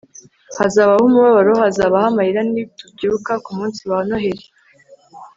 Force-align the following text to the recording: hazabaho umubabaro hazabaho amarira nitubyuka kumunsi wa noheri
hazabaho 0.57 1.01
umubabaro 1.05 1.53
hazabaho 1.61 2.05
amarira 2.11 2.41
nitubyuka 2.51 3.31
kumunsi 3.45 3.81
wa 3.91 3.99
noheri 4.07 4.45